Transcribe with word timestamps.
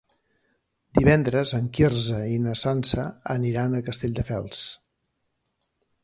Divendres 0.99 1.51
en 1.57 1.67
Quirze 1.79 2.21
i 2.35 2.39
na 2.45 2.55
Sança 2.61 3.05
aniran 3.33 3.75
a 3.75 3.83
Castelldefels. 3.91 4.63